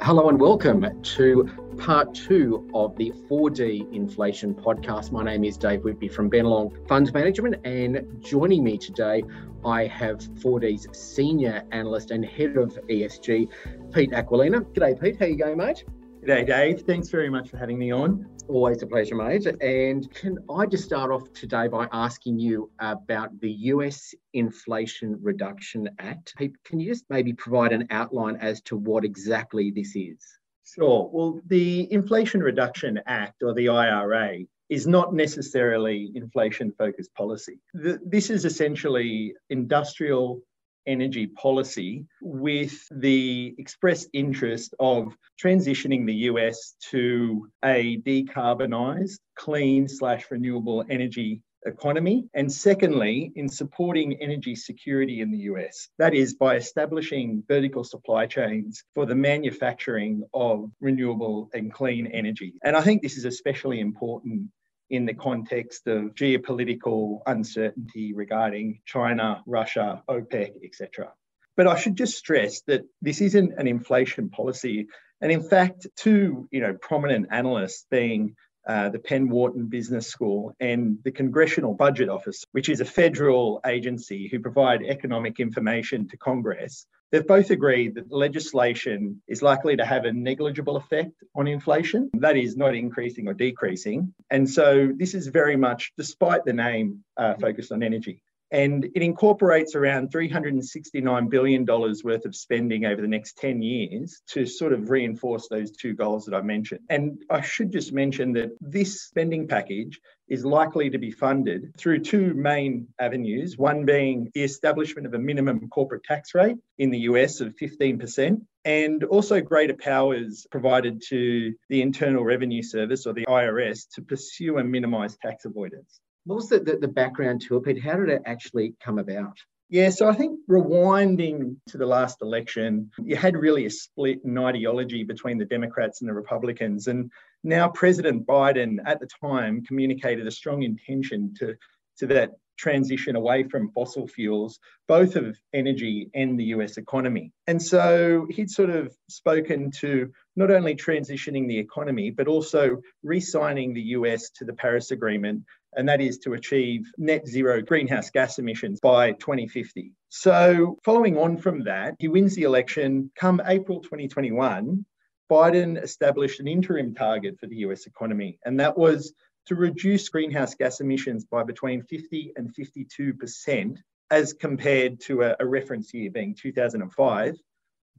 Hello 0.00 0.28
and 0.28 0.40
welcome 0.40 0.86
to 1.02 1.74
part 1.76 2.14
two 2.14 2.70
of 2.72 2.96
the 2.96 3.12
4D 3.28 3.92
Inflation 3.92 4.54
Podcast. 4.54 5.10
My 5.10 5.24
name 5.24 5.42
is 5.42 5.56
Dave 5.56 5.82
Whitby 5.82 6.06
from 6.06 6.30
Bennelong 6.30 6.86
Funds 6.86 7.12
Management, 7.12 7.56
and 7.66 8.06
joining 8.22 8.62
me 8.62 8.78
today, 8.78 9.24
I 9.64 9.86
have 9.86 10.18
4D's 10.18 10.86
senior 10.96 11.64
analyst 11.72 12.12
and 12.12 12.24
head 12.24 12.56
of 12.56 12.78
ESG, 12.88 13.48
Pete 13.92 14.12
Aquilina. 14.12 14.60
G'day, 14.72 15.00
Pete. 15.00 15.18
How 15.18 15.26
you 15.26 15.36
going, 15.36 15.58
mate? 15.58 15.84
G'day, 16.24 16.46
Dave. 16.46 16.82
Thanks 16.82 17.08
very 17.08 17.28
much 17.28 17.50
for 17.50 17.56
having 17.56 17.76
me 17.76 17.90
on. 17.90 18.24
Always 18.48 18.82
a 18.82 18.86
pleasure, 18.86 19.14
mate. 19.14 19.46
And 19.60 20.10
can 20.14 20.38
I 20.50 20.64
just 20.64 20.84
start 20.84 21.10
off 21.10 21.30
today 21.34 21.68
by 21.68 21.86
asking 21.92 22.38
you 22.38 22.70
about 22.78 23.38
the 23.40 23.50
US 23.74 24.14
Inflation 24.32 25.18
Reduction 25.20 25.90
Act? 25.98 26.34
Can 26.64 26.80
you 26.80 26.88
just 26.88 27.04
maybe 27.10 27.34
provide 27.34 27.72
an 27.72 27.86
outline 27.90 28.36
as 28.36 28.62
to 28.62 28.76
what 28.76 29.04
exactly 29.04 29.70
this 29.70 29.94
is? 29.94 30.18
Sure. 30.64 31.10
Well, 31.12 31.40
the 31.46 31.92
Inflation 31.92 32.40
Reduction 32.40 32.98
Act, 33.06 33.42
or 33.42 33.52
the 33.52 33.68
IRA, 33.68 34.38
is 34.70 34.86
not 34.86 35.14
necessarily 35.14 36.10
inflation 36.14 36.72
focused 36.78 37.12
policy. 37.14 37.60
this 37.74 38.30
is 38.30 38.46
essentially 38.46 39.34
industrial 39.50 40.40
energy 40.88 41.26
policy 41.26 42.06
with 42.20 42.88
the 42.90 43.54
express 43.58 44.06
interest 44.12 44.74
of 44.80 45.14
transitioning 45.40 46.06
the 46.06 46.14
US 46.30 46.74
to 46.90 47.48
a 47.64 47.98
decarbonised, 47.98 49.18
clean 49.36 49.86
slash 49.86 50.24
renewable 50.30 50.84
energy 50.90 51.42
economy. 51.66 52.24
And 52.34 52.50
secondly, 52.50 53.32
in 53.36 53.48
supporting 53.48 54.20
energy 54.20 54.54
security 54.54 55.20
in 55.20 55.30
the 55.30 55.38
US. 55.50 55.88
That 55.98 56.14
is 56.14 56.34
by 56.34 56.56
establishing 56.56 57.44
vertical 57.46 57.84
supply 57.84 58.26
chains 58.26 58.82
for 58.94 59.06
the 59.06 59.14
manufacturing 59.14 60.24
of 60.34 60.70
renewable 60.80 61.50
and 61.52 61.72
clean 61.72 62.06
energy. 62.06 62.54
And 62.64 62.76
I 62.76 62.80
think 62.80 63.02
this 63.02 63.16
is 63.16 63.24
especially 63.24 63.80
important 63.80 64.48
in 64.90 65.06
the 65.06 65.14
context 65.14 65.86
of 65.86 66.14
geopolitical 66.14 67.20
uncertainty 67.26 68.14
regarding 68.14 68.80
China, 68.86 69.42
Russia, 69.46 70.02
OPEC, 70.08 70.64
etc. 70.64 71.12
But 71.56 71.66
I 71.66 71.78
should 71.78 71.96
just 71.96 72.16
stress 72.16 72.62
that 72.62 72.82
this 73.02 73.20
isn't 73.20 73.52
an 73.58 73.66
inflation 73.66 74.30
policy. 74.30 74.88
And 75.20 75.32
in 75.32 75.42
fact, 75.42 75.86
two 75.96 76.48
you 76.50 76.60
know, 76.60 76.74
prominent 76.74 77.28
analysts 77.30 77.84
being 77.90 78.36
uh, 78.66 78.90
the 78.90 78.98
Penn 78.98 79.28
Wharton 79.28 79.66
Business 79.66 80.06
School 80.06 80.54
and 80.60 80.98
the 81.02 81.10
Congressional 81.10 81.74
Budget 81.74 82.08
Office, 82.08 82.44
which 82.52 82.68
is 82.68 82.80
a 82.80 82.84
federal 82.84 83.60
agency 83.66 84.28
who 84.28 84.40
provide 84.40 84.82
economic 84.82 85.40
information 85.40 86.06
to 86.08 86.16
Congress, 86.18 86.86
They've 87.10 87.26
both 87.26 87.50
agreed 87.50 87.94
that 87.94 88.12
legislation 88.12 89.22
is 89.28 89.40
likely 89.40 89.76
to 89.76 89.84
have 89.84 90.04
a 90.04 90.12
negligible 90.12 90.76
effect 90.76 91.12
on 91.34 91.48
inflation, 91.48 92.10
that 92.14 92.36
is, 92.36 92.56
not 92.56 92.74
increasing 92.74 93.28
or 93.28 93.34
decreasing. 93.34 94.12
And 94.30 94.48
so 94.48 94.92
this 94.94 95.14
is 95.14 95.26
very 95.28 95.56
much, 95.56 95.92
despite 95.96 96.44
the 96.44 96.52
name, 96.52 97.02
uh, 97.16 97.34
focused 97.34 97.72
on 97.72 97.82
energy. 97.82 98.22
And 98.50 98.84
it 98.94 99.02
incorporates 99.02 99.74
around 99.74 100.10
$369 100.10 101.28
billion 101.28 101.66
worth 101.66 102.24
of 102.24 102.34
spending 102.34 102.86
over 102.86 103.02
the 103.02 103.08
next 103.08 103.36
10 103.38 103.60
years 103.60 104.22
to 104.28 104.46
sort 104.46 104.72
of 104.72 104.88
reinforce 104.88 105.48
those 105.48 105.70
two 105.72 105.94
goals 105.94 106.24
that 106.24 106.34
I 106.34 106.40
mentioned. 106.40 106.80
And 106.88 107.22
I 107.30 107.42
should 107.42 107.70
just 107.72 107.92
mention 107.92 108.32
that 108.34 108.50
this 108.60 109.02
spending 109.02 109.48
package 109.48 110.00
is 110.28 110.44
likely 110.44 110.90
to 110.90 110.98
be 110.98 111.10
funded 111.10 111.74
through 111.76 112.00
two 112.00 112.34
main 112.34 112.86
avenues 112.98 113.56
one 113.56 113.84
being 113.84 114.30
the 114.34 114.42
establishment 114.42 115.06
of 115.06 115.14
a 115.14 115.18
minimum 115.18 115.68
corporate 115.68 116.04
tax 116.04 116.34
rate 116.34 116.56
in 116.78 116.90
the 116.90 117.00
US 117.00 117.40
of 117.40 117.54
15%, 117.56 118.40
and 118.64 119.04
also 119.04 119.40
greater 119.40 119.74
powers 119.74 120.46
provided 120.50 121.02
to 121.08 121.54
the 121.68 121.82
Internal 121.82 122.24
Revenue 122.24 122.62
Service 122.62 123.06
or 123.06 123.14
the 123.14 123.26
IRS 123.26 123.88
to 123.94 124.02
pursue 124.02 124.58
and 124.58 124.70
minimize 124.70 125.16
tax 125.16 125.44
avoidance. 125.44 126.00
What 126.24 126.36
was 126.36 126.48
the, 126.48 126.60
the, 126.60 126.76
the 126.76 126.88
background 126.88 127.42
to 127.42 127.56
it, 127.56 127.64
Pete? 127.64 127.82
How 127.82 127.96
did 127.96 128.10
it 128.10 128.22
actually 128.26 128.74
come 128.80 128.98
about? 128.98 129.38
Yeah, 129.70 129.90
so 129.90 130.08
I 130.08 130.14
think 130.14 130.40
rewinding 130.48 131.56
to 131.68 131.78
the 131.78 131.86
last 131.86 132.22
election, 132.22 132.90
you 133.04 133.16
had 133.16 133.36
really 133.36 133.66
a 133.66 133.70
split 133.70 134.20
in 134.24 134.38
ideology 134.38 135.04
between 135.04 135.36
the 135.36 135.44
Democrats 135.44 136.00
and 136.00 136.08
the 136.08 136.14
Republicans. 136.14 136.86
And 136.86 137.10
now 137.44 137.68
President 137.68 138.26
Biden 138.26 138.78
at 138.86 138.98
the 138.98 139.08
time 139.20 139.62
communicated 139.64 140.26
a 140.26 140.30
strong 140.30 140.62
intention 140.62 141.34
to, 141.38 141.54
to 141.98 142.06
that 142.06 142.30
transition 142.58 143.14
away 143.14 143.44
from 143.44 143.70
fossil 143.70 144.06
fuels, 144.06 144.58
both 144.88 145.16
of 145.16 145.38
energy 145.54 146.10
and 146.14 146.38
the 146.38 146.44
US 146.44 146.76
economy. 146.76 147.32
And 147.46 147.62
so 147.62 148.26
he'd 148.28 148.50
sort 148.50 148.70
of 148.70 148.94
spoken 149.08 149.70
to 149.80 150.10
not 150.34 150.50
only 150.50 150.74
transitioning 150.74 151.46
the 151.46 151.58
economy, 151.58 152.10
but 152.10 152.26
also 152.26 152.82
re 153.02 153.20
signing 153.20 153.74
the 153.74 153.82
US 153.96 154.30
to 154.36 154.44
the 154.44 154.52
Paris 154.52 154.90
Agreement, 154.90 155.44
and 155.78 155.88
that 155.88 156.00
is 156.00 156.18
to 156.18 156.34
achieve 156.34 156.90
net 156.98 157.26
zero 157.26 157.62
greenhouse 157.62 158.10
gas 158.10 158.40
emissions 158.40 158.80
by 158.80 159.12
2050. 159.12 159.92
So, 160.08 160.76
following 160.84 161.16
on 161.16 161.36
from 161.36 161.62
that, 161.64 161.94
he 162.00 162.08
wins 162.08 162.34
the 162.34 162.42
election. 162.42 163.12
Come 163.14 163.40
April 163.46 163.80
2021, 163.80 164.84
Biden 165.30 165.80
established 165.80 166.40
an 166.40 166.48
interim 166.48 166.94
target 166.94 167.38
for 167.38 167.46
the 167.46 167.58
US 167.58 167.86
economy, 167.86 168.40
and 168.44 168.58
that 168.58 168.76
was 168.76 169.14
to 169.46 169.54
reduce 169.54 170.08
greenhouse 170.08 170.54
gas 170.54 170.80
emissions 170.80 171.24
by 171.24 171.44
between 171.44 171.82
50 171.82 172.32
and 172.36 172.52
52% 172.52 173.78
as 174.10 174.32
compared 174.32 175.00
to 175.02 175.22
a, 175.22 175.36
a 175.38 175.46
reference 175.46 175.94
year 175.94 176.10
being 176.10 176.34
2005 176.34 177.36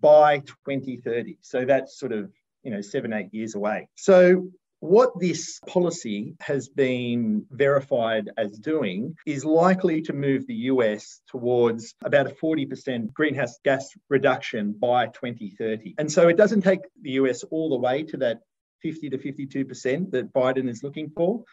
by 0.01 0.39
2030. 0.39 1.37
So 1.41 1.63
that's 1.63 1.97
sort 1.97 2.11
of, 2.11 2.29
you 2.61 2.71
know, 2.71 2.81
seven, 2.81 3.13
eight 3.13 3.33
years 3.33 3.55
away. 3.55 3.87
So 3.95 4.49
what 4.79 5.19
this 5.19 5.59
policy 5.67 6.35
has 6.39 6.69
been 6.69 7.45
verified 7.51 8.29
as 8.37 8.57
doing 8.59 9.15
is 9.25 9.43
likely 9.43 10.01
to 10.03 10.13
move 10.13 10.47
the 10.47 10.55
US 10.55 11.21
towards 11.27 11.95
about 12.03 12.27
a 12.27 12.35
40% 12.35 13.13
greenhouse 13.13 13.59
gas 13.63 13.89
reduction 14.09 14.71
by 14.71 15.07
2030. 15.07 15.95
And 15.97 16.09
so 16.09 16.29
it 16.29 16.37
doesn't 16.37 16.61
take 16.61 16.79
the 17.01 17.11
US 17.11 17.43
all 17.43 17.69
the 17.69 17.77
way 17.77 18.03
to 18.03 18.17
that 18.17 18.39
50 18.81 19.09
to 19.09 19.17
52% 19.17 20.11
that 20.11 20.33
Biden 20.33 20.69
is 20.69 20.81
looking 20.81 21.09
for. 21.09 21.43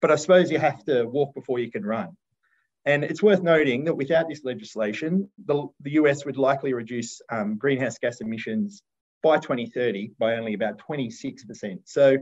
But 0.00 0.10
I 0.10 0.16
suppose 0.16 0.50
you 0.50 0.58
have 0.58 0.84
to 0.86 1.04
walk 1.04 1.34
before 1.34 1.60
you 1.60 1.70
can 1.70 1.84
run. 1.84 2.16
And 2.84 3.04
it's 3.04 3.22
worth 3.22 3.42
noting 3.42 3.84
that 3.84 3.94
without 3.94 4.28
this 4.28 4.42
legislation, 4.42 5.30
the, 5.46 5.68
the 5.82 5.92
US 5.92 6.24
would 6.24 6.36
likely 6.36 6.74
reduce 6.74 7.20
um, 7.30 7.56
greenhouse 7.56 7.98
gas 7.98 8.20
emissions 8.20 8.82
by 9.22 9.38
2030 9.38 10.12
by 10.18 10.34
only 10.34 10.54
about 10.54 10.78
26%. 10.78 11.78
So 11.84 12.18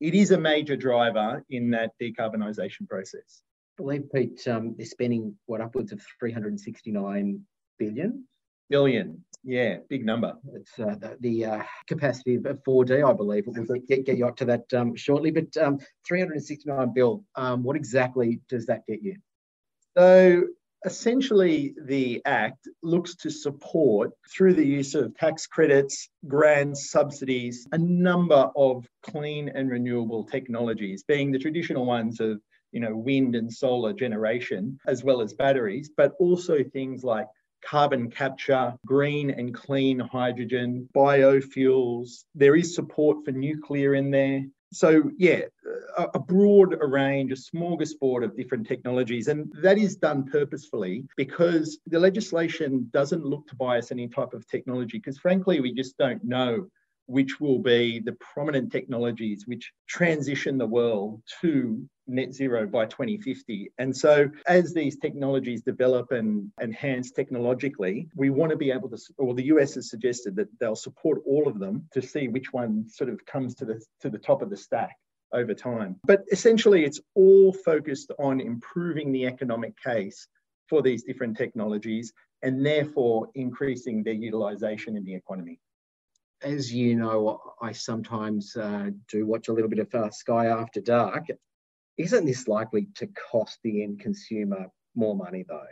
it 0.00 0.14
is 0.14 0.30
a 0.30 0.38
major 0.38 0.76
driver 0.76 1.42
in 1.50 1.70
that 1.70 1.92
decarbonisation 2.00 2.88
process. 2.88 3.42
I 3.78 3.82
believe, 3.82 4.12
Pete, 4.12 4.46
um, 4.48 4.74
they're 4.76 4.86
spending 4.86 5.36
what 5.46 5.60
upwards 5.60 5.92
of 5.92 6.00
369 6.20 7.40
billion 7.78 8.26
billion. 8.68 9.24
Yeah, 9.44 9.76
big 9.88 10.04
number. 10.04 10.34
It's 10.54 10.78
uh, 10.78 10.96
the, 10.98 11.16
the 11.20 11.44
uh, 11.44 11.62
capacity 11.86 12.34
of 12.34 12.42
4D, 12.42 13.08
I 13.08 13.12
believe. 13.12 13.44
We'll 13.46 13.64
get, 13.88 14.04
get 14.04 14.18
you 14.18 14.26
up 14.26 14.36
to 14.38 14.44
that 14.46 14.72
um, 14.74 14.96
shortly. 14.96 15.30
But 15.30 15.56
um, 15.56 15.78
369 16.06 16.92
bill, 16.92 17.24
um, 17.36 17.62
what 17.62 17.76
exactly 17.76 18.40
does 18.48 18.66
that 18.66 18.84
get 18.86 19.02
you? 19.02 19.16
So 19.96 20.44
essentially, 20.84 21.74
the 21.84 22.22
Act 22.24 22.68
looks 22.82 23.16
to 23.16 23.30
support, 23.30 24.12
through 24.30 24.54
the 24.54 24.66
use 24.66 24.94
of 24.94 25.16
tax 25.16 25.46
credits, 25.46 26.08
grants, 26.26 26.90
subsidies, 26.90 27.66
a 27.72 27.78
number 27.78 28.50
of 28.56 28.86
clean 29.02 29.48
and 29.48 29.70
renewable 29.70 30.24
technologies, 30.24 31.04
being 31.04 31.32
the 31.32 31.38
traditional 31.38 31.86
ones 31.86 32.20
of 32.20 32.40
you 32.72 32.80
know, 32.80 32.94
wind 32.94 33.34
and 33.34 33.50
solar 33.50 33.92
generation, 33.92 34.78
as 34.86 35.02
well 35.02 35.22
as 35.22 35.32
batteries, 35.32 35.90
but 35.96 36.12
also 36.18 36.62
things 36.62 37.02
like 37.02 37.26
carbon 37.64 38.10
capture, 38.10 38.74
green 38.84 39.30
and 39.30 39.54
clean 39.54 39.98
hydrogen, 39.98 40.88
biofuels. 40.94 42.24
There 42.34 42.54
is 42.54 42.74
support 42.74 43.24
for 43.24 43.32
nuclear 43.32 43.94
in 43.94 44.10
there. 44.10 44.44
So, 44.72 45.10
yeah, 45.16 45.42
a, 45.96 46.18
broad 46.18 46.76
range, 46.80 47.32
a 47.32 47.36
smorgasbord 47.36 48.24
of 48.24 48.36
different 48.36 48.66
technologies. 48.66 49.28
And 49.28 49.52
that 49.62 49.78
is 49.78 49.96
done 49.96 50.24
purposefully 50.24 51.04
because 51.16 51.78
the 51.86 52.00
legislation 52.00 52.88
doesn't 52.92 53.24
look 53.24 53.46
to 53.48 53.56
bias 53.56 53.92
any 53.92 54.08
type 54.08 54.34
of 54.34 54.46
technology 54.48 54.98
because, 54.98 55.18
frankly, 55.18 55.60
we 55.60 55.72
just 55.72 55.96
don't 55.98 56.22
know 56.24 56.66
which 57.06 57.40
will 57.40 57.58
be 57.58 58.00
the 58.00 58.16
prominent 58.34 58.70
technologies 58.70 59.44
which 59.46 59.72
transition 59.88 60.58
the 60.58 60.66
world 60.66 61.22
to 61.40 61.88
net 62.06 62.32
zero 62.32 62.66
by 62.66 62.86
2050. 62.86 63.72
And 63.78 63.96
so, 63.96 64.28
as 64.46 64.72
these 64.72 64.98
technologies 64.98 65.62
develop 65.62 66.12
and 66.12 66.50
enhance 66.60 67.10
technologically, 67.10 68.08
we 68.14 68.30
want 68.30 68.50
to 68.50 68.56
be 68.56 68.70
able 68.70 68.88
to, 68.90 68.98
or 69.18 69.34
the 69.34 69.46
US 69.46 69.74
has 69.74 69.90
suggested 69.90 70.36
that 70.36 70.48
they'll 70.60 70.76
support 70.76 71.22
all 71.26 71.48
of 71.48 71.58
them 71.58 71.88
to 71.92 72.02
see 72.02 72.28
which 72.28 72.52
one 72.52 72.88
sort 72.88 73.10
of 73.10 73.24
comes 73.26 73.54
to 73.56 73.64
the 73.64 73.82
to 74.00 74.10
the 74.10 74.18
top 74.18 74.42
of 74.42 74.50
the 74.50 74.56
stack 74.56 74.96
over 75.32 75.54
time. 75.54 75.96
But 76.04 76.22
essentially, 76.30 76.84
it's 76.84 77.00
all 77.14 77.52
focused 77.52 78.12
on 78.18 78.40
improving 78.40 79.12
the 79.12 79.26
economic 79.26 79.74
case 79.82 80.28
for 80.68 80.82
these 80.82 81.04
different 81.04 81.36
technologies 81.36 82.12
and 82.42 82.64
therefore 82.64 83.28
increasing 83.34 84.02
their 84.02 84.14
utilization 84.14 84.96
in 84.96 85.04
the 85.04 85.14
economy. 85.14 85.58
As 86.42 86.72
you 86.72 86.96
know, 86.96 87.40
I 87.60 87.72
sometimes 87.72 88.56
uh, 88.56 88.90
do 89.08 89.26
watch 89.26 89.48
a 89.48 89.52
little 89.52 89.70
bit 89.70 89.78
of 89.78 89.94
uh, 89.94 90.10
Sky 90.10 90.46
After 90.46 90.80
Dark. 90.80 91.26
Isn't 91.96 92.26
this 92.26 92.46
likely 92.46 92.88
to 92.96 93.08
cost 93.30 93.58
the 93.62 93.82
end 93.82 94.00
consumer 94.00 94.66
more 94.94 95.16
money, 95.16 95.44
though? 95.48 95.62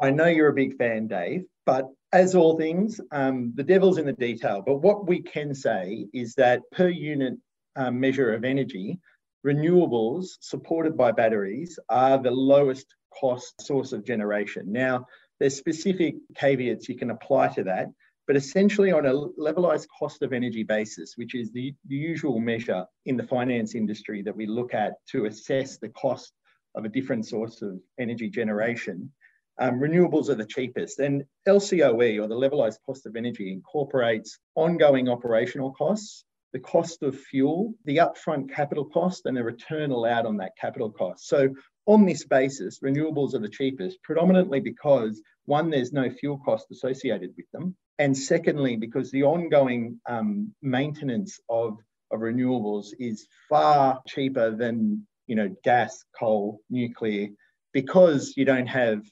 I 0.00 0.10
know 0.10 0.26
you're 0.26 0.48
a 0.48 0.54
big 0.54 0.76
fan, 0.76 1.06
Dave, 1.06 1.44
but 1.64 1.88
as 2.12 2.34
all 2.34 2.58
things, 2.58 3.00
um, 3.12 3.52
the 3.54 3.62
devil's 3.62 3.98
in 3.98 4.06
the 4.06 4.12
detail. 4.12 4.62
But 4.64 4.82
what 4.82 5.06
we 5.06 5.22
can 5.22 5.54
say 5.54 6.06
is 6.12 6.34
that 6.34 6.60
per 6.72 6.88
unit 6.88 7.34
um, 7.76 7.98
measure 7.98 8.34
of 8.34 8.44
energy, 8.44 8.98
renewables 9.46 10.36
supported 10.40 10.96
by 10.96 11.12
batteries 11.12 11.78
are 11.88 12.18
the 12.18 12.30
lowest 12.30 12.94
cost 13.18 13.60
source 13.62 13.92
of 13.92 14.04
generation. 14.04 14.70
Now, 14.70 15.06
there's 15.40 15.56
specific 15.56 16.16
caveats 16.34 16.88
you 16.88 16.96
can 16.96 17.10
apply 17.10 17.48
to 17.48 17.64
that, 17.64 17.86
but 18.26 18.36
essentially 18.36 18.92
on 18.92 19.06
a 19.06 19.12
levelized 19.12 19.86
cost 19.98 20.22
of 20.22 20.32
energy 20.32 20.62
basis, 20.62 21.16
which 21.16 21.34
is 21.34 21.52
the, 21.52 21.74
the 21.88 21.96
usual 21.96 22.40
measure 22.40 22.84
in 23.04 23.16
the 23.16 23.22
finance 23.22 23.74
industry 23.74 24.22
that 24.22 24.36
we 24.36 24.46
look 24.46 24.74
at 24.74 24.94
to 25.10 25.26
assess 25.26 25.78
the 25.78 25.88
cost 25.90 26.32
of 26.74 26.84
a 26.84 26.88
different 26.88 27.26
source 27.26 27.62
of 27.62 27.78
energy 27.98 28.28
generation, 28.28 29.10
um, 29.58 29.80
renewables 29.80 30.28
are 30.28 30.34
the 30.34 30.44
cheapest. 30.44 30.98
And 30.98 31.24
LCOE, 31.48 32.22
or 32.22 32.28
the 32.28 32.34
levelized 32.34 32.78
cost 32.84 33.06
of 33.06 33.16
energy, 33.16 33.52
incorporates 33.52 34.38
ongoing 34.54 35.08
operational 35.08 35.72
costs, 35.72 36.24
the 36.52 36.58
cost 36.58 37.02
of 37.02 37.18
fuel, 37.18 37.74
the 37.84 37.98
upfront 37.98 38.50
capital 38.50 38.84
cost, 38.84 39.26
and 39.26 39.36
the 39.36 39.44
return 39.44 39.90
allowed 39.90 40.26
on 40.26 40.36
that 40.38 40.52
capital 40.60 40.90
cost. 40.90 41.26
So 41.28 41.54
on 41.86 42.04
this 42.04 42.24
basis, 42.24 42.80
renewables 42.80 43.34
are 43.34 43.38
the 43.38 43.48
cheapest, 43.48 44.02
predominantly 44.02 44.60
because 44.60 45.22
one, 45.46 45.70
there's 45.70 45.92
no 45.92 46.10
fuel 46.10 46.40
cost 46.44 46.66
associated 46.70 47.32
with 47.36 47.46
them. 47.52 47.76
And 47.98 48.16
secondly, 48.16 48.76
because 48.76 49.10
the 49.10 49.22
ongoing 49.22 50.00
um, 50.08 50.52
maintenance 50.60 51.40
of, 51.48 51.78
of 52.10 52.20
renewables 52.20 52.88
is 52.98 53.26
far 53.48 54.00
cheaper 54.06 54.50
than 54.50 55.06
you 55.26 55.36
know 55.36 55.54
gas, 55.64 56.04
coal, 56.18 56.60
nuclear, 56.68 57.28
because 57.72 58.34
you 58.36 58.44
don't 58.44 58.66
have 58.66 59.02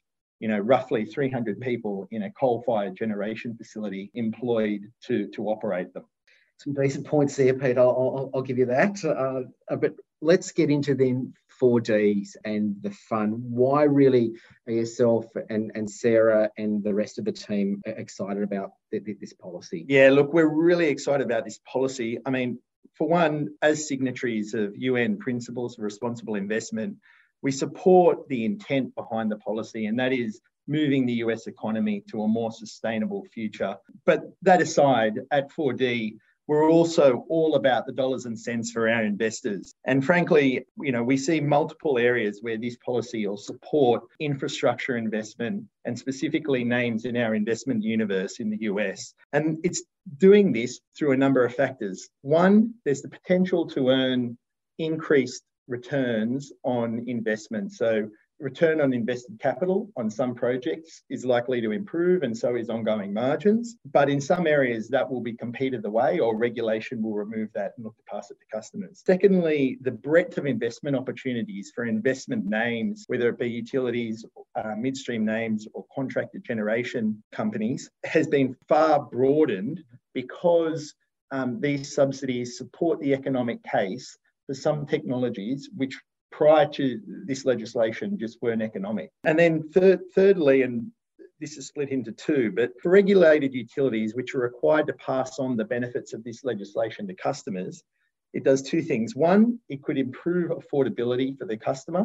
you 0.41 0.49
know 0.49 0.59
roughly 0.59 1.05
300 1.05 1.61
people 1.61 2.07
in 2.11 2.25
a 2.25 2.33
coal-fired 2.33 2.97
generation 2.97 3.57
facility 3.57 4.11
employed 4.15 4.83
to 5.07 5.29
to 5.29 5.49
operate 5.49 5.95
them. 5.95 6.05
Some 6.59 6.75
decent 6.75 7.07
points 7.07 7.37
there, 7.37 7.55
Pete. 7.55 7.79
I'll, 7.79 7.89
I'll, 7.89 8.31
I'll 8.35 8.43
give 8.43 8.59
you 8.59 8.67
that. 8.67 9.03
Uh, 9.05 9.77
but 9.77 9.95
let's 10.21 10.53
get 10.53 10.71
into 10.71 10.95
then 10.95 11.35
4Ds 11.61 12.37
and 12.45 12.77
the 12.83 12.91
fun. 12.91 13.43
Why 13.51 13.85
really 13.85 14.33
are 14.67 14.73
yourself 14.73 15.27
and, 15.51 15.73
and 15.75 15.91
Sarah 15.91 16.51
and 16.57 16.83
the 16.83 16.95
rest 16.95 17.19
of 17.19 17.25
the 17.25 17.33
team 17.33 17.83
excited 17.85 18.43
about 18.43 18.73
this 18.91 19.33
policy? 19.33 19.85
Yeah, 19.89 20.11
look, 20.11 20.33
we're 20.33 20.47
really 20.47 20.89
excited 20.89 21.25
about 21.25 21.45
this 21.45 21.61
policy. 21.71 22.19
I 22.25 22.31
mean, 22.31 22.59
for 22.95 23.09
one, 23.09 23.49
as 23.63 23.89
signatories 23.89 24.55
of 24.55 24.77
UN 24.77 25.19
principles 25.19 25.79
of 25.79 25.85
responsible 25.85 26.35
investment, 26.37 26.97
we 27.43 27.51
support 27.51 28.29
the 28.29 28.45
intent 28.45 28.95
behind 28.95 29.31
the 29.31 29.37
policy, 29.37 29.87
and 29.87 29.99
that 29.99 30.13
is 30.13 30.41
moving 30.67 31.05
the 31.05 31.15
US 31.15 31.47
economy 31.47 32.03
to 32.11 32.23
a 32.23 32.29
more 32.29 32.51
sustainable 32.51 33.25
future. 33.33 33.77
But 34.07 34.23
that 34.43 34.63
aside, 34.63 35.21
at 35.31 35.51
4D, 35.53 36.17
we're 36.47 36.71
also 36.71 37.25
all 37.29 37.55
about 37.55 37.87
the 37.87 37.93
dollars 37.93 38.27
and 38.27 38.39
cents 38.39 38.71
for 38.71 38.89
our 38.89 39.05
investors. 39.05 39.75
And 39.85 40.05
frankly, 40.05 40.67
you 40.79 40.93
know, 40.93 41.03
we 41.03 41.17
see 41.17 41.41
multiple 41.41 41.99
areas 41.99 42.41
where 42.43 42.59
this 42.59 42.77
policy 42.85 43.27
will 43.27 43.37
support 43.37 44.03
infrastructure 44.21 44.97
investment 44.97 45.65
and 45.85 45.99
specifically 45.99 46.65
names 46.65 47.05
in 47.05 47.17
our 47.17 47.35
investment 47.35 47.83
universe 47.83 48.41
in 48.41 48.51
the 48.51 48.59
US. 48.63 49.15
And 49.33 49.59
it's 49.65 49.83
doing 50.19 50.53
this 50.53 50.81
through 50.97 51.13
a 51.13 51.17
number 51.17 51.45
of 51.45 51.55
factors. 51.55 52.09
One, 52.23 52.75
there's 52.85 53.03
the 53.03 53.09
potential 53.09 53.67
to 53.69 53.89
earn 53.89 54.37
increased 54.79 55.45
returns 55.67 56.53
on 56.63 57.05
investment. 57.07 57.73
So 57.73 58.11
return 58.41 58.81
on 58.81 58.93
invested 58.93 59.39
capital 59.41 59.91
on 59.97 60.11
some 60.11 60.35
projects 60.35 61.03
is 61.09 61.25
likely 61.25 61.61
to 61.61 61.73
improve 61.73 62.23
and 62.23 62.37
so 62.37 62.57
is 62.57 62.69
ongoing 62.69 63.13
margins. 63.13 63.77
But 63.93 64.11
in 64.11 64.21
some 64.21 64.47
areas 64.47 64.89
that 64.89 65.09
will 65.09 65.21
be 65.21 65.35
competed 65.35 65.85
away 65.85 66.19
or 66.19 66.37
regulation 66.37 67.03
will 67.03 67.15
remove 67.15 67.51
that 67.55 67.73
and 67.77 67.85
look 67.85 67.97
to 67.97 68.03
pass 68.11 68.31
it 68.31 68.39
to 68.41 68.57
customers. 68.57 69.03
Secondly, 69.07 69.79
the 69.83 69.93
breadth 69.93 70.37
of 70.39 70.47
investment 70.47 70.97
opportunities 70.97 71.73
for 71.75 71.85
investment 71.85 72.45
names, 72.45 73.05
whether 73.07 73.29
it 73.29 73.39
be 73.39 73.49
utilities, 73.49 74.25
uh, 74.57 74.75
midstream 74.77 75.25
names 75.25 75.67
or 75.73 75.85
contracted 75.95 76.45
generation 76.45 77.23
companies 77.33 77.91
has 78.05 78.27
been 78.27 78.57
far 78.69 79.01
broadened 79.01 79.83
because 80.13 80.95
um, 81.31 81.61
these 81.61 81.95
subsidies 81.95 82.59
support 82.59 83.01
the 83.01 83.15
economic 83.15 83.63
case 83.65 84.17
for 84.47 84.55
some 84.55 84.87
technologies 84.87 85.71
which 85.77 85.99
prior 86.37 86.67
to 86.67 87.01
this 87.27 87.45
legislation 87.45 88.19
just 88.19 88.43
weren't 88.43 88.63
economic. 88.63 89.11
And 89.23 89.39
then 89.39 89.71
third, 89.71 90.01
thirdly, 90.15 90.63
and 90.63 90.91
this 91.41 91.57
is 91.57 91.69
split 91.69 91.91
into 91.91 92.11
two, 92.11 92.53
but 92.55 92.73
for 92.83 92.91
regulated 92.91 93.55
utilities 93.55 94.15
which 94.15 94.35
are 94.35 94.41
required 94.41 94.89
to 94.89 94.95
pass 94.95 95.39
on 95.39 95.57
the 95.57 95.65
benefits 95.65 96.13
of 96.13 96.25
this 96.25 96.43
legislation 96.43 97.07
to 97.07 97.15
customers, 97.15 97.85
it 98.33 98.43
does 98.43 98.63
two 98.63 98.83
things. 98.83 99.15
One, 99.15 99.61
it 99.69 99.83
could 99.83 99.97
improve 99.97 100.51
affordability 100.51 101.39
for 101.39 101.45
the 101.45 101.57
customer. 101.57 102.05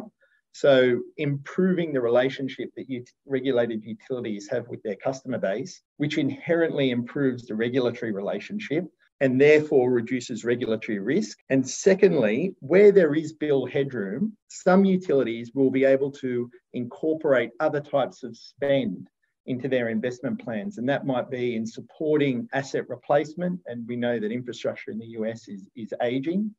So, 0.52 1.00
improving 1.16 1.92
the 1.92 2.00
relationship 2.00 2.70
that 2.76 2.86
regulated 3.26 3.84
utilities 3.84 4.48
have 4.50 4.66
with 4.68 4.82
their 4.82 4.96
customer 4.96 5.38
base, 5.38 5.80
which 5.96 6.18
inherently 6.18 6.90
improves 6.90 7.46
the 7.46 7.54
regulatory 7.54 8.12
relationship 8.12 8.84
and 9.20 9.40
therefore 9.40 9.90
reduces 9.90 10.44
regulatory 10.44 10.98
risk. 10.98 11.38
And 11.50 11.68
secondly, 11.68 12.54
where 12.60 12.90
there 12.90 13.14
is 13.14 13.32
bill 13.32 13.66
headroom, 13.66 14.36
some 14.48 14.84
utilities 14.84 15.52
will 15.54 15.70
be 15.70 15.84
able 15.84 16.10
to 16.12 16.50
incorporate 16.72 17.50
other 17.60 17.80
types 17.80 18.22
of 18.22 18.36
spend 18.36 19.08
into 19.46 19.68
their 19.68 19.88
investment 19.88 20.42
plans. 20.42 20.78
And 20.78 20.88
that 20.88 21.06
might 21.06 21.30
be 21.30 21.56
in 21.56 21.66
supporting 21.66 22.48
asset 22.52 22.88
replacement. 22.88 23.60
And 23.66 23.86
we 23.86 23.96
know 23.96 24.18
that 24.18 24.32
infrastructure 24.32 24.90
in 24.90 24.98
the 24.98 25.06
US 25.18 25.48
is, 25.48 25.68
is 25.76 25.92
aging. 26.02 26.54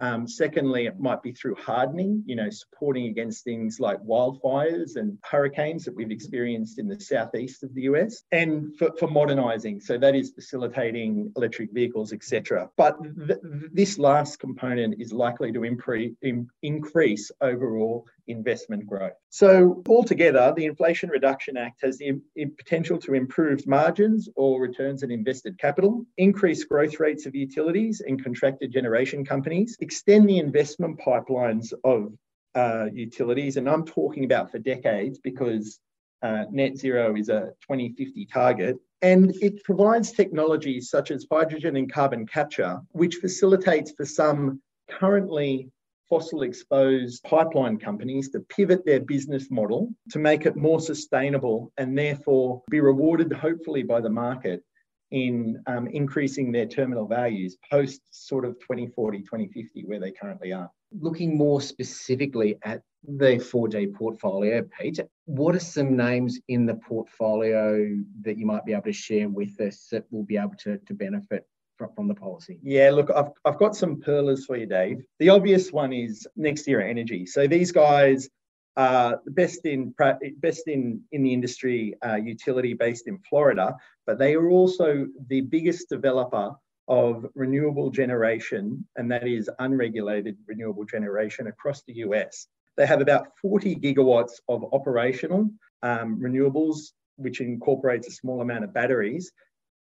Um, 0.00 0.26
secondly, 0.26 0.86
it 0.86 0.98
might 0.98 1.22
be 1.22 1.32
through 1.32 1.54
hardening, 1.54 2.24
you 2.26 2.34
know, 2.34 2.50
supporting 2.50 3.06
against 3.06 3.44
things 3.44 3.78
like 3.78 4.00
wildfires 4.02 4.96
and 4.96 5.16
hurricanes 5.22 5.84
that 5.84 5.94
we've 5.94 6.10
experienced 6.10 6.78
in 6.78 6.88
the 6.88 7.00
southeast 7.00 7.62
of 7.62 7.72
the 7.74 7.82
US, 7.82 8.24
and 8.32 8.76
for, 8.76 8.90
for 8.98 9.08
modernising. 9.08 9.80
So 9.80 9.98
that 9.98 10.14
is 10.14 10.32
facilitating 10.32 11.32
electric 11.36 11.72
vehicles, 11.72 12.12
etc. 12.12 12.68
But 12.76 12.96
th- 13.26 13.38
this 13.72 13.98
last 13.98 14.40
component 14.40 15.00
is 15.00 15.12
likely 15.12 15.52
to 15.52 15.60
impre- 15.60 16.16
in- 16.22 16.48
increase 16.62 17.30
overall 17.40 18.06
investment 18.28 18.86
growth. 18.86 19.12
So, 19.30 19.82
altogether, 19.88 20.52
the 20.56 20.66
Inflation 20.66 21.10
Reduction 21.10 21.56
Act 21.56 21.80
has 21.82 21.98
the 21.98 22.20
potential 22.56 22.98
to 22.98 23.14
improve 23.14 23.66
margins 23.66 24.28
or 24.36 24.60
returns 24.60 25.02
on 25.02 25.10
invested 25.10 25.58
capital, 25.58 26.04
increase 26.16 26.64
growth 26.64 27.00
rates 27.00 27.26
of 27.26 27.34
utilities 27.34 28.00
and 28.00 28.22
contracted 28.22 28.72
generation 28.72 29.24
companies, 29.24 29.76
extend 29.92 30.26
the 30.26 30.38
investment 30.38 30.98
pipelines 30.98 31.74
of 31.84 32.14
uh, 32.54 32.86
utilities. 32.94 33.58
And 33.58 33.68
I'm 33.68 33.84
talking 33.84 34.24
about 34.24 34.50
for 34.50 34.58
decades 34.58 35.18
because 35.18 35.80
uh, 36.22 36.44
net 36.50 36.78
zero 36.78 37.14
is 37.14 37.28
a 37.28 37.52
2050 37.68 38.26
target. 38.32 38.76
And 39.02 39.34
it 39.42 39.62
provides 39.64 40.12
technologies 40.12 40.88
such 40.88 41.10
as 41.10 41.26
hydrogen 41.30 41.76
and 41.76 41.92
carbon 41.92 42.26
capture, 42.26 42.80
which 42.92 43.16
facilitates 43.16 43.92
for 43.94 44.06
some 44.06 44.62
currently 44.90 45.68
fossil 46.08 46.42
exposed 46.42 47.22
pipeline 47.24 47.78
companies 47.78 48.30
to 48.30 48.40
pivot 48.40 48.86
their 48.86 49.00
business 49.00 49.50
model 49.50 49.90
to 50.10 50.18
make 50.18 50.46
it 50.46 50.56
more 50.56 50.80
sustainable 50.80 51.70
and 51.76 51.98
therefore 51.98 52.62
be 52.70 52.80
rewarded, 52.80 53.30
hopefully, 53.30 53.82
by 53.82 54.00
the 54.00 54.10
market 54.10 54.62
in 55.12 55.62
um, 55.66 55.86
increasing 55.88 56.50
their 56.50 56.66
terminal 56.66 57.06
values 57.06 57.56
post 57.70 58.00
sort 58.10 58.44
of 58.44 58.58
2040, 58.60 59.20
2050, 59.20 59.84
where 59.84 60.00
they 60.00 60.10
currently 60.10 60.52
are. 60.52 60.70
Looking 60.90 61.36
more 61.36 61.60
specifically 61.60 62.58
at 62.64 62.82
the 63.06 63.36
4D 63.36 63.94
portfolio, 63.94 64.62
Pete, 64.78 65.00
what 65.26 65.54
are 65.54 65.60
some 65.60 65.96
names 65.96 66.40
in 66.48 66.66
the 66.66 66.74
portfolio 66.74 67.96
that 68.22 68.38
you 68.38 68.46
might 68.46 68.64
be 68.64 68.72
able 68.72 68.82
to 68.82 68.92
share 68.92 69.28
with 69.28 69.60
us 69.60 69.88
that 69.92 70.04
will 70.10 70.24
be 70.24 70.36
able 70.36 70.54
to, 70.60 70.78
to 70.78 70.94
benefit 70.94 71.46
from 71.94 72.08
the 72.08 72.14
policy? 72.14 72.58
Yeah, 72.62 72.90
look, 72.90 73.10
I've, 73.10 73.30
I've 73.44 73.58
got 73.58 73.76
some 73.76 74.00
pearlers 74.00 74.46
for 74.46 74.56
you, 74.56 74.66
Dave. 74.66 75.02
The 75.18 75.30
obvious 75.30 75.72
one 75.72 75.92
is 75.92 76.26
Next 76.36 76.66
NextEra 76.66 76.88
Energy. 76.88 77.26
So 77.26 77.46
these 77.46 77.72
guys 77.72 78.28
are 78.76 79.20
the 79.24 79.30
best 79.30 79.66
in 79.66 79.94
best 80.38 80.66
in 80.66 81.02
in 81.12 81.22
the 81.22 81.32
industry, 81.32 81.94
uh, 82.06 82.16
utility 82.16 82.74
based 82.74 83.06
in 83.06 83.18
Florida, 83.28 83.74
but 84.06 84.18
they 84.18 84.34
are 84.34 84.50
also 84.50 85.06
the 85.28 85.40
biggest 85.40 85.88
developer 85.88 86.52
of 86.88 87.26
renewable 87.34 87.90
generation, 87.90 88.86
and 88.96 89.10
that 89.10 89.26
is 89.26 89.48
unregulated 89.60 90.36
renewable 90.46 90.84
generation 90.84 91.46
across 91.46 91.82
the 91.84 91.94
US. 91.94 92.46
They 92.76 92.86
have 92.86 93.00
about 93.00 93.28
40 93.40 93.76
gigawatts 93.76 94.32
of 94.48 94.64
operational 94.72 95.50
um, 95.82 96.20
renewables, 96.20 96.92
which 97.16 97.40
incorporates 97.40 98.08
a 98.08 98.12
small 98.12 98.40
amount 98.40 98.64
of 98.64 98.72
batteries, 98.72 99.30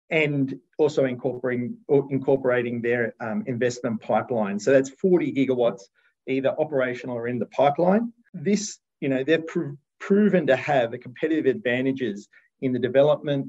and 0.09 0.59
also 0.77 1.05
incorporating, 1.05 1.77
incorporating 2.09 2.81
their 2.81 3.15
um, 3.19 3.43
investment 3.47 4.01
pipeline. 4.01 4.59
So 4.59 4.71
that's 4.71 4.89
40 4.89 5.33
gigawatts 5.33 5.81
either 6.27 6.55
operational 6.59 7.17
or 7.17 7.27
in 7.27 7.39
the 7.39 7.47
pipeline. 7.47 8.13
This, 8.33 8.77
you 9.01 9.09
know, 9.09 9.23
they've 9.23 9.45
pr- 9.45 9.71
proven 9.99 10.47
to 10.47 10.55
have 10.55 10.91
the 10.91 10.97
competitive 10.97 11.45
advantages 11.45 12.27
in 12.61 12.73
the 12.73 12.79
development 12.79 13.47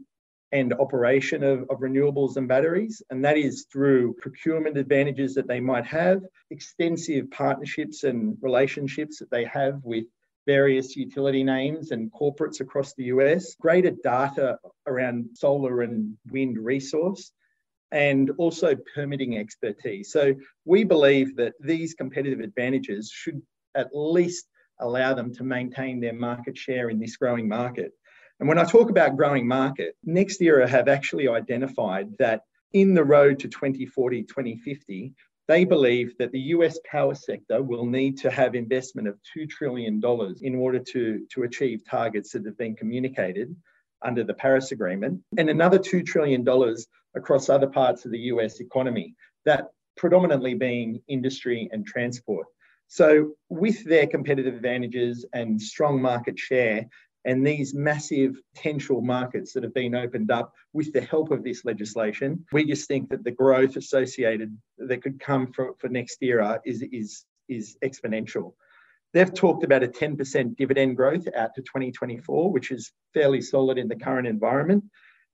and 0.54 0.72
operation 0.74 1.42
of, 1.42 1.62
of, 1.68 1.80
renewables 1.80 2.36
and 2.36 2.46
batteries. 2.46 3.02
And 3.10 3.24
that 3.24 3.36
is 3.36 3.66
through 3.72 4.14
procurement 4.14 4.78
advantages 4.78 5.34
that 5.34 5.48
they 5.48 5.58
might 5.58 5.84
have, 5.84 6.22
extensive 6.50 7.28
partnerships 7.32 8.04
and 8.04 8.38
relationships 8.40 9.18
that 9.18 9.32
they 9.32 9.44
have 9.46 9.80
with 9.82 10.04
various 10.46 10.94
utility 10.94 11.42
names 11.42 11.90
and 11.90 12.12
corporates 12.12 12.60
across 12.60 12.94
the 12.94 13.04
US, 13.04 13.56
greater 13.56 13.90
data 13.90 14.58
around 14.86 15.26
solar 15.34 15.82
and 15.82 16.16
wind 16.30 16.56
resource, 16.56 17.32
and 17.90 18.30
also 18.38 18.76
permitting 18.94 19.36
expertise. 19.36 20.12
So 20.12 20.34
we 20.64 20.84
believe 20.84 21.34
that 21.36 21.54
these 21.60 21.94
competitive 21.94 22.40
advantages 22.40 23.10
should 23.12 23.42
at 23.74 23.88
least 23.92 24.46
allow 24.80 25.14
them 25.14 25.34
to 25.34 25.42
maintain 25.42 26.00
their 26.00 26.12
market 26.12 26.56
share 26.56 26.90
in 26.90 27.00
this 27.00 27.16
growing 27.16 27.48
market. 27.48 27.92
And 28.40 28.48
when 28.48 28.58
I 28.58 28.64
talk 28.64 28.90
about 28.90 29.16
growing 29.16 29.46
market, 29.46 29.96
Next 30.04 30.40
NextEra 30.40 30.68
have 30.68 30.88
actually 30.88 31.28
identified 31.28 32.08
that 32.18 32.42
in 32.72 32.94
the 32.94 33.04
road 33.04 33.38
to 33.40 33.48
2040, 33.48 34.24
2050, 34.24 35.12
they 35.46 35.64
believe 35.64 36.16
that 36.18 36.32
the 36.32 36.40
US 36.40 36.78
power 36.90 37.14
sector 37.14 37.62
will 37.62 37.86
need 37.86 38.18
to 38.18 38.30
have 38.30 38.54
investment 38.54 39.06
of 39.06 39.18
$2 39.36 39.48
trillion 39.48 40.00
in 40.40 40.54
order 40.54 40.78
to, 40.78 41.26
to 41.30 41.42
achieve 41.42 41.82
targets 41.88 42.32
that 42.32 42.44
have 42.46 42.58
been 42.58 42.74
communicated 42.74 43.54
under 44.04 44.24
the 44.24 44.34
Paris 44.34 44.72
Agreement, 44.72 45.22
and 45.38 45.48
another 45.48 45.78
$2 45.78 46.04
trillion 46.04 46.46
across 47.16 47.48
other 47.48 47.66
parts 47.66 48.04
of 48.04 48.10
the 48.10 48.18
US 48.18 48.60
economy, 48.60 49.14
that 49.44 49.68
predominantly 49.96 50.54
being 50.54 51.00
industry 51.08 51.68
and 51.72 51.86
transport. 51.86 52.46
So, 52.88 53.32
with 53.48 53.82
their 53.84 54.06
competitive 54.06 54.54
advantages 54.54 55.24
and 55.32 55.60
strong 55.60 56.02
market 56.02 56.38
share, 56.38 56.86
and 57.24 57.46
these 57.46 57.74
massive 57.74 58.36
potential 58.54 59.00
markets 59.00 59.52
that 59.52 59.62
have 59.62 59.74
been 59.74 59.94
opened 59.94 60.30
up 60.30 60.52
with 60.72 60.92
the 60.92 61.00
help 61.00 61.30
of 61.30 61.42
this 61.42 61.64
legislation, 61.64 62.44
we 62.52 62.64
just 62.64 62.86
think 62.86 63.08
that 63.10 63.24
the 63.24 63.30
growth 63.30 63.76
associated 63.76 64.56
that 64.78 65.02
could 65.02 65.18
come 65.18 65.52
for, 65.52 65.74
for 65.78 65.88
NextEra 65.88 66.60
is, 66.64 66.82
is, 66.92 67.24
is 67.48 67.76
exponential. 67.82 68.52
They've 69.14 69.32
talked 69.32 69.64
about 69.64 69.84
a 69.84 69.88
10% 69.88 70.56
dividend 70.56 70.96
growth 70.96 71.26
out 71.36 71.54
to 71.54 71.62
2024, 71.62 72.52
which 72.52 72.70
is 72.70 72.92
fairly 73.14 73.40
solid 73.40 73.78
in 73.78 73.88
the 73.88 73.96
current 73.96 74.26
environment. 74.26 74.84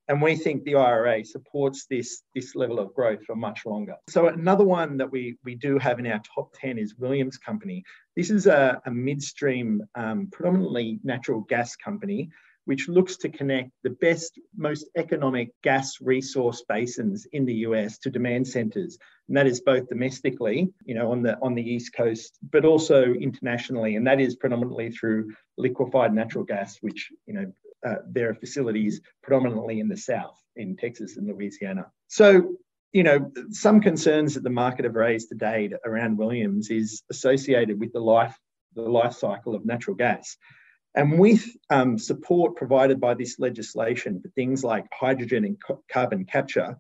And 0.09 0.21
we 0.21 0.35
think 0.35 0.65
the 0.65 0.75
IRA 0.75 1.25
supports 1.25 1.87
this, 1.87 2.23
this 2.35 2.57
level 2.57 2.81
of 2.81 2.93
growth 2.95 3.25
for 3.25 3.37
much 3.37 3.65
longer. 3.65 3.95
So 4.09 4.27
another 4.27 4.65
one 4.65 4.97
that 4.97 5.11
we, 5.11 5.37
we 5.45 5.55
do 5.55 5.79
have 5.79 5.99
in 6.01 6.07
our 6.07 6.21
top 6.35 6.53
10 6.55 6.79
is 6.79 6.97
Williams 6.97 7.39
Company. 7.39 7.85
This 8.17 8.31
is 8.31 8.47
a, 8.47 8.81
a 8.85 8.91
midstream, 8.91 9.83
um, 9.95 10.29
predominantly 10.33 10.99
natural 11.05 11.43
gas 11.43 11.77
company, 11.77 12.29
which 12.65 12.89
looks 12.89 13.17
to 13.19 13.29
connect 13.29 13.71
the 13.83 13.91
best, 13.91 14.39
most 14.57 14.87
economic 14.97 15.51
gas 15.63 16.01
resource 16.01 16.65
basins 16.69 17.27
in 17.33 17.45
the 17.45 17.55
US 17.67 17.99
to 17.99 18.11
demand 18.11 18.47
centers. 18.47 18.99
And 19.29 19.37
that 19.37 19.47
is 19.47 19.61
both 19.61 19.89
domestically, 19.89 20.69
you 20.85 20.95
know, 20.95 21.13
on 21.13 21.23
the 21.23 21.39
on 21.41 21.55
the 21.55 21.63
East 21.63 21.95
Coast, 21.95 22.39
but 22.51 22.65
also 22.65 23.13
internationally. 23.15 23.97
And 23.97 24.07
that 24.07 24.21
is 24.21 24.37
predominantly 24.37 24.91
through 24.91 25.33
liquefied 25.57 26.13
natural 26.13 26.45
gas, 26.45 26.79
which, 26.81 27.11
you 27.27 27.35
know, 27.35 27.53
uh, 27.87 27.97
their 28.07 28.35
facilities 28.35 29.01
predominantly 29.23 29.81
in 29.81 29.89
the 29.89 29.97
South, 29.97 30.39
in 30.57 30.77
Texas 30.77 31.17
and 31.17 31.27
Louisiana. 31.27 31.87
So, 32.09 32.57
you 32.93 33.03
know, 33.03 33.31
some 33.51 33.81
concerns 33.81 34.35
that 34.35 34.43
the 34.43 34.51
market 34.51 34.85
have 34.85 34.97
raised 34.97 35.29
to 35.29 35.35
date 35.35 35.73
around 35.85 36.19
Williams 36.19 36.71
is 36.71 37.03
associated 37.11 37.79
with 37.79 37.93
the 37.93 38.01
life, 38.01 38.37
the 38.75 38.83
life 38.83 39.15
cycle 39.15 39.55
of 39.55 39.65
natural 39.65 39.97
gas. 39.97 40.37
And 40.95 41.19
with 41.19 41.47
um, 41.71 41.99
support 41.99 42.57
provided 42.57 43.01
by 43.01 43.15
this 43.15 43.39
legislation 43.39 44.21
for 44.21 44.29
things 44.31 44.65
like 44.65 44.87
hydrogen 44.93 45.45
and 45.45 45.57
carbon 45.91 46.25
capture, 46.25 46.77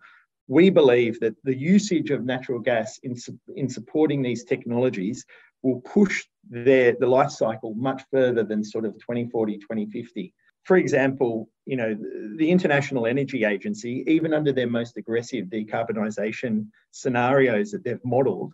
we 0.49 0.69
believe 0.69 1.21
that 1.21 1.37
the 1.45 1.57
usage 1.57 2.11
of 2.11 2.25
natural 2.25 2.59
gas 2.59 2.99
in, 3.05 3.15
in 3.55 3.69
supporting 3.69 4.21
these 4.21 4.43
technologies 4.43 5.25
will 5.63 5.81
push 5.83 6.25
their, 6.49 6.97
the 6.99 7.07
life 7.07 7.31
cycle 7.31 7.75
much 7.75 8.03
further 8.11 8.43
than 8.43 8.65
sort 8.65 8.85
of 8.85 8.95
2040, 8.95 9.59
2050 9.59 10.35
for 10.65 10.77
example, 10.77 11.49
you 11.67 11.77
know, 11.77 11.97
the 12.37 12.51
International 12.51 13.07
Energy 13.07 13.45
Agency, 13.45 14.05
even 14.07 14.35
under 14.35 14.53
their 14.53 14.69
most 14.69 14.97
aggressive 14.97 15.47
decarbonisation 15.47 16.67
scenarios 16.91 17.71
that 17.71 17.85
they've 17.85 18.05
modelled, 18.05 18.53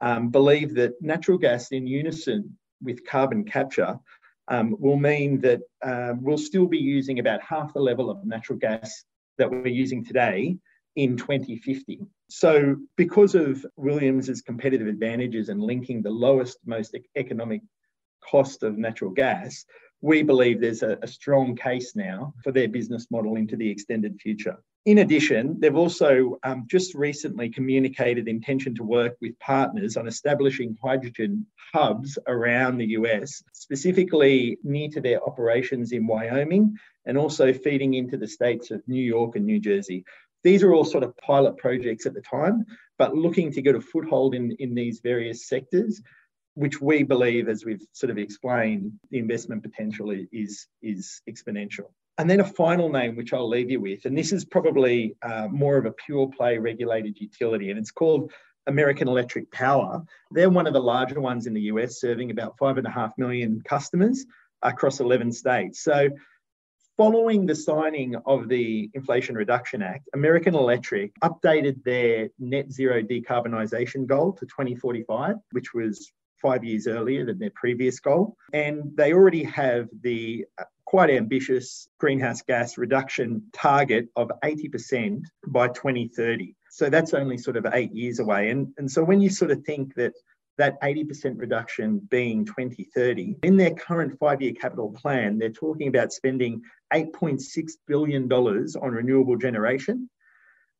um, 0.00 0.30
believe 0.30 0.74
that 0.74 1.00
natural 1.00 1.38
gas 1.38 1.72
in 1.72 1.86
unison 1.86 2.56
with 2.82 3.06
carbon 3.06 3.44
capture 3.44 3.98
um, 4.48 4.76
will 4.78 4.96
mean 4.96 5.40
that 5.40 5.60
um, 5.82 6.22
we'll 6.22 6.38
still 6.38 6.66
be 6.66 6.78
using 6.78 7.18
about 7.18 7.42
half 7.42 7.72
the 7.72 7.80
level 7.80 8.10
of 8.10 8.24
natural 8.24 8.58
gas 8.58 9.04
that 9.38 9.50
we're 9.50 9.66
using 9.66 10.04
today 10.04 10.56
in 10.96 11.16
2050. 11.16 12.00
So, 12.28 12.76
because 12.96 13.34
of 13.34 13.64
Williams's 13.76 14.42
competitive 14.42 14.88
advantages 14.88 15.48
and 15.48 15.60
linking 15.60 16.02
the 16.02 16.10
lowest, 16.10 16.58
most 16.66 16.96
economic 17.16 17.62
cost 18.28 18.62
of 18.62 18.78
natural 18.78 19.10
gas 19.10 19.64
we 20.02 20.22
believe 20.22 20.60
there's 20.60 20.82
a, 20.82 20.98
a, 21.00 21.06
strong 21.06 21.54
case 21.54 21.94
now 21.94 22.34
for 22.42 22.50
their 22.50 22.68
business 22.68 23.06
model 23.10 23.36
into 23.36 23.56
the 23.56 23.70
extended 23.70 24.20
future. 24.20 24.58
In 24.84 24.98
addition, 24.98 25.60
they've 25.60 25.76
also 25.76 26.38
um, 26.42 26.66
just 26.68 26.96
recently 26.96 27.48
communicated 27.48 28.26
intention 28.26 28.74
to 28.74 28.82
work 28.82 29.16
with 29.20 29.38
partners 29.38 29.96
on 29.96 30.08
establishing 30.08 30.76
hydrogen 30.82 31.46
hubs 31.72 32.18
around 32.26 32.78
the 32.78 32.86
US, 32.86 33.44
specifically 33.52 34.58
near 34.64 34.88
to 34.88 35.00
their 35.00 35.22
operations 35.24 35.92
in 35.92 36.08
Wyoming 36.08 36.76
and 37.06 37.16
also 37.16 37.52
feeding 37.52 37.94
into 37.94 38.16
the 38.16 38.26
states 38.26 38.72
of 38.72 38.82
New 38.88 39.02
York 39.02 39.36
and 39.36 39.46
New 39.46 39.60
Jersey. 39.60 40.04
These 40.42 40.64
are 40.64 40.74
all 40.74 40.84
sort 40.84 41.04
of 41.04 41.16
pilot 41.16 41.56
projects 41.58 42.06
at 42.06 42.14
the 42.14 42.20
time, 42.20 42.64
but 42.98 43.14
looking 43.14 43.52
to 43.52 43.62
get 43.62 43.76
a 43.76 43.80
foothold 43.80 44.34
in, 44.34 44.50
in 44.58 44.74
these 44.74 44.98
various 45.00 45.46
sectors 45.46 46.02
which 46.54 46.80
we 46.80 47.02
believe, 47.02 47.48
as 47.48 47.64
we've 47.64 47.84
sort 47.92 48.10
of 48.10 48.18
explained, 48.18 48.92
the 49.10 49.18
investment 49.18 49.62
potential 49.62 50.10
is, 50.10 50.66
is 50.82 51.22
exponential. 51.28 51.90
And 52.18 52.28
then 52.28 52.40
a 52.40 52.44
final 52.44 52.90
name, 52.90 53.16
which 53.16 53.32
I'll 53.32 53.48
leave 53.48 53.70
you 53.70 53.80
with, 53.80 54.04
and 54.04 54.16
this 54.16 54.32
is 54.32 54.44
probably 54.44 55.16
uh, 55.22 55.48
more 55.50 55.78
of 55.78 55.86
a 55.86 55.92
pure 55.92 56.28
play 56.28 56.58
regulated 56.58 57.18
utility, 57.18 57.70
and 57.70 57.78
it's 57.78 57.90
called 57.90 58.32
American 58.66 59.08
Electric 59.08 59.50
Power. 59.50 60.04
They're 60.30 60.50
one 60.50 60.66
of 60.66 60.74
the 60.74 60.80
larger 60.80 61.20
ones 61.20 61.46
in 61.46 61.54
the 61.54 61.62
US, 61.62 62.00
serving 62.00 62.30
about 62.30 62.58
five 62.58 62.78
and 62.78 62.86
a 62.86 62.90
half 62.90 63.12
million 63.16 63.62
customers 63.64 64.24
across 64.62 65.00
11 65.00 65.32
states. 65.32 65.82
So, 65.82 66.10
following 66.96 67.46
the 67.46 67.54
signing 67.54 68.14
of 68.26 68.48
the 68.48 68.90
Inflation 68.92 69.34
Reduction 69.34 69.82
Act, 69.82 70.08
American 70.12 70.54
Electric 70.54 71.18
updated 71.20 71.82
their 71.82 72.28
net 72.38 72.70
zero 72.70 73.02
decarbonisation 73.02 74.06
goal 74.06 74.32
to 74.34 74.46
2045, 74.46 75.36
which 75.52 75.72
was 75.72 76.12
five 76.42 76.64
years 76.64 76.86
earlier 76.86 77.24
than 77.24 77.38
their 77.38 77.52
previous 77.54 78.00
goal. 78.00 78.36
And 78.52 78.94
they 78.96 79.12
already 79.12 79.44
have 79.44 79.88
the 80.02 80.44
uh, 80.58 80.64
quite 80.84 81.10
ambitious 81.10 81.88
greenhouse 81.98 82.42
gas 82.42 82.76
reduction 82.76 83.42
target 83.52 84.08
of 84.16 84.30
80% 84.44 85.22
by 85.46 85.68
2030. 85.68 86.54
So 86.70 86.90
that's 86.90 87.14
only 87.14 87.38
sort 87.38 87.56
of 87.56 87.66
eight 87.72 87.94
years 87.94 88.18
away. 88.18 88.50
And, 88.50 88.68
and 88.76 88.90
so 88.90 89.02
when 89.02 89.20
you 89.20 89.30
sort 89.30 89.50
of 89.50 89.64
think 89.64 89.94
that 89.94 90.12
that 90.58 90.80
80% 90.82 91.38
reduction 91.38 91.98
being 92.10 92.44
2030, 92.44 93.36
in 93.42 93.56
their 93.56 93.74
current 93.74 94.18
five 94.18 94.42
year 94.42 94.52
capital 94.52 94.90
plan, 94.90 95.38
they're 95.38 95.50
talking 95.50 95.88
about 95.88 96.12
spending 96.12 96.60
$8.6 96.92 97.70
billion 97.86 98.30
on 98.30 98.90
renewable 98.90 99.36
generation. 99.36 100.10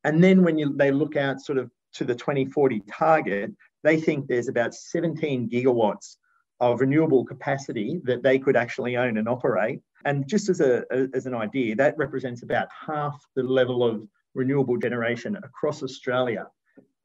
And 0.03 0.23
then 0.23 0.43
when 0.43 0.57
you, 0.57 0.75
they 0.75 0.91
look 0.91 1.15
out 1.15 1.41
sort 1.41 1.57
of 1.57 1.71
to 1.93 2.03
the 2.03 2.15
2040 2.15 2.81
target, 2.91 3.51
they 3.83 3.99
think 3.99 4.27
there's 4.27 4.47
about 4.47 4.73
17 4.73 5.49
gigawatts 5.49 6.15
of 6.59 6.79
renewable 6.79 7.25
capacity 7.25 7.99
that 8.05 8.23
they 8.23 8.39
could 8.39 8.55
actually 8.55 8.95
own 8.95 9.17
and 9.17 9.27
operate. 9.27 9.81
And 10.05 10.27
just 10.27 10.49
as, 10.49 10.61
a, 10.61 10.85
as 11.13 11.25
an 11.25 11.33
idea, 11.33 11.75
that 11.75 11.97
represents 11.97 12.43
about 12.43 12.67
half 12.87 13.21
the 13.35 13.43
level 13.43 13.83
of 13.83 14.07
renewable 14.33 14.77
generation 14.77 15.35
across 15.37 15.83
Australia 15.83 16.47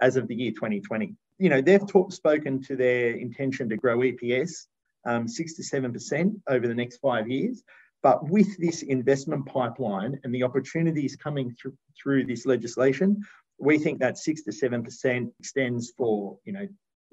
as 0.01 0.17
of 0.17 0.29
the 0.29 0.35
year 0.35 0.53
2020. 0.53 1.15
You 1.39 1.49
know, 1.49 1.61
they've 1.61 1.87
talk, 1.87 2.13
spoken 2.13 2.63
to 2.63 2.77
their 2.77 3.11
intention 3.11 3.69
to 3.69 3.77
grow 3.77 3.99
EPS 3.99 4.67
um, 5.07 5.27
6 5.29 5.55
to 5.55 5.63
7% 5.63 6.41
over 6.49 6.69
the 6.69 6.75
next 6.75 6.99
five 6.99 7.29
years. 7.29 7.63
But 8.03 8.29
with 8.29 8.57
this 8.59 8.83
investment 8.83 9.47
pipeline 9.47 10.21
and 10.23 10.33
the 10.33 10.45
opportunities 10.45 11.17
coming 11.17 11.57
through, 11.61 11.77
through 12.01 12.27
this 12.27 12.47
legislation, 12.47 13.23
we 13.59 13.79
think 13.79 13.99
that 14.01 14.19
six 14.19 14.43
to 14.43 14.53
seven 14.53 14.83
percent 14.83 15.33
extends 15.41 15.93
for 15.97 16.39
you 16.45 16.53
know 16.53 16.69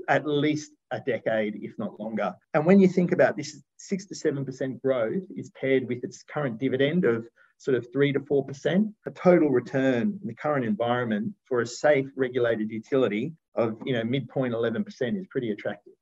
at 0.07 0.27
least 0.27 0.71
a 0.91 0.99
decade, 0.99 1.55
if 1.61 1.73
not 1.79 1.99
longer. 1.99 2.33
And 2.53 2.65
when 2.65 2.79
you 2.79 2.87
think 2.87 3.11
about 3.11 3.35
this, 3.35 3.61
six 3.77 4.05
to 4.07 4.15
seven 4.15 4.45
percent 4.45 4.81
growth 4.81 5.23
is 5.35 5.51
paired 5.59 5.87
with 5.87 6.03
its 6.03 6.23
current 6.23 6.59
dividend 6.59 7.05
of 7.05 7.25
sort 7.57 7.75
of 7.75 7.87
three 7.91 8.11
to 8.13 8.19
four 8.21 8.45
percent. 8.45 8.89
A 9.05 9.11
total 9.11 9.49
return 9.49 10.19
in 10.21 10.27
the 10.27 10.35
current 10.35 10.65
environment 10.65 11.33
for 11.47 11.61
a 11.61 11.67
safe 11.67 12.07
regulated 12.15 12.69
utility 12.69 13.33
of 13.55 13.77
you 13.85 13.93
know 13.93 14.03
midpoint 14.03 14.53
11% 14.53 15.19
is 15.19 15.27
pretty 15.27 15.51
attractive. 15.51 15.93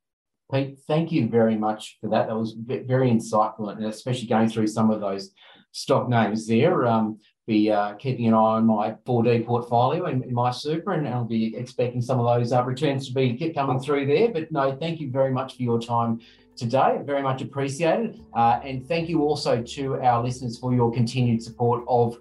Pete, 0.51 0.77
thank 0.88 1.12
you 1.12 1.29
very 1.29 1.55
much 1.55 1.97
for 2.01 2.09
that. 2.09 2.27
That 2.27 2.35
was 2.35 2.55
very 2.57 3.09
insightful, 3.09 3.71
and 3.71 3.85
especially 3.85 4.27
going 4.27 4.50
through 4.50 4.67
some 4.67 4.91
of 4.91 5.00
those 5.00 5.31
stock 5.71 6.09
names 6.09 6.47
there. 6.47 6.85
Um, 6.85 7.19
be 7.45 7.69
uh, 7.71 7.93
keeping 7.95 8.27
an 8.27 8.33
eye 8.33 8.38
on 8.38 8.65
my 8.65 8.91
4D 9.05 9.45
portfolio 9.45 10.05
and, 10.05 10.25
my 10.31 10.51
super, 10.51 10.93
and 10.93 11.07
I'll 11.07 11.25
be 11.25 11.55
expecting 11.57 12.01
some 12.01 12.19
of 12.19 12.25
those 12.25 12.53
uh, 12.53 12.63
returns 12.63 13.07
to 13.07 13.13
be 13.13 13.51
coming 13.53 13.79
through 13.79 14.05
there. 14.05 14.29
But 14.29 14.51
no, 14.51 14.75
thank 14.75 15.00
you 15.00 15.12
very 15.12 15.31
much 15.31 15.57
for 15.57 15.63
your 15.63 15.79
time 15.79 16.21
today. 16.55 17.00
Very 17.03 17.21
much 17.21 17.41
appreciated. 17.41 18.21
Uh, 18.33 18.59
and 18.63 18.88
thank 18.88 19.09
you 19.09 19.23
also 19.23 19.62
to 19.62 19.95
our 20.01 20.23
listeners 20.23 20.57
for 20.57 20.73
your 20.73 20.91
continued 20.91 21.43
support 21.43 21.83
of 21.88 22.17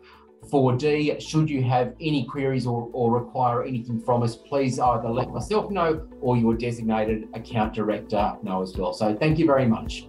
4D. 0.51 1.21
Should 1.21 1.49
you 1.49 1.63
have 1.63 1.95
any 2.01 2.25
queries 2.25 2.67
or, 2.67 2.91
or 2.93 3.17
require 3.17 3.63
anything 3.63 4.01
from 4.01 4.25
us, 4.25 4.35
please 4.35 4.81
either 4.81 5.09
let 5.09 5.31
myself 5.31 5.71
know 5.71 6.09
or 6.21 6.37
your 6.37 6.55
designated 6.55 7.29
account 7.35 7.75
director 7.75 8.35
know 8.43 8.61
as 8.61 8.77
well. 8.77 8.93
So 8.93 9.15
thank 9.15 9.39
you 9.39 9.47
very 9.47 9.67
much. 9.67 10.07